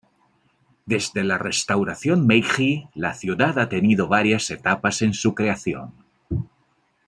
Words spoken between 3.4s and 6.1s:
ha tenido varias etapas en su creación.